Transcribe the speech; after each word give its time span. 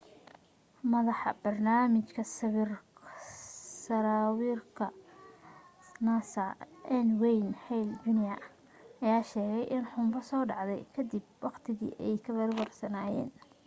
madaxa 0.91 1.31
barnaamijka 1.41 2.21
sawaariikhda 3.83 4.87
nasa 6.07 6.43
n 7.03 7.07
wayne 7.21 7.53
hale 7.65 7.93
jr 8.03 8.41
ayaa 9.03 9.23
sheegay 9.31 9.65
in 9.75 9.83
xunbadu 9.91 10.27
soo 10.29 10.43
dhacday 10.49 10.81
ka 10.95 11.01
dib 11.11 11.25
waqtigii 11.45 11.97
ay 12.05 12.15
ka 12.25 12.31
warwarsanaayeen 12.37 13.31